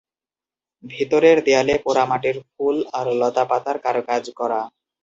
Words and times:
ভিতরের 0.83 1.37
দেয়ালে 1.45 1.75
পোড়ামাটির 1.85 2.37
ফুল 2.47 2.77
আর 2.97 3.05
লতা-পাতার 3.19 3.77
কারুকাজ 3.85 4.23
করা। 4.39 4.61